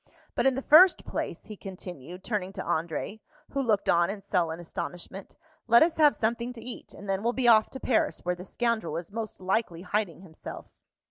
[0.33, 3.19] But in the first place," he continued, turning to André,
[3.51, 7.33] who looked on in sullen astonishment, "let us have something to eat; and then we'll
[7.33, 10.65] be off to Paris, where the scoundrel is most likely hiding himself."